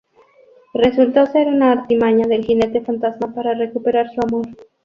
Resultó 0.73 1.27
ser 1.27 1.45
una 1.47 1.71
artimaña 1.71 2.25
del 2.25 2.43
Jinete 2.43 2.81
Fantasma 2.81 3.35
para 3.35 3.53
recuperar 3.53 4.07
su 4.09 4.19
amor. 4.25 4.47